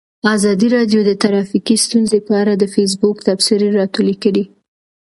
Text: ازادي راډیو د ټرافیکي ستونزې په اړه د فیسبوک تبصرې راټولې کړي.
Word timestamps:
ازادي 0.35 0.67
راډیو 0.75 0.99
د 1.05 1.11
ټرافیکي 1.21 1.75
ستونزې 1.85 2.19
په 2.27 2.33
اړه 2.41 2.53
د 2.57 2.63
فیسبوک 2.73 3.17
تبصرې 3.27 3.69
راټولې 3.79 4.15
کړي. 4.23 4.43